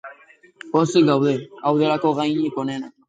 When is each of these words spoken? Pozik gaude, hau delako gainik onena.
Pozik 0.71 1.05
gaude, 1.09 1.33
hau 1.69 1.75
delako 1.83 2.13
gainik 2.21 2.59
onena. 2.65 2.91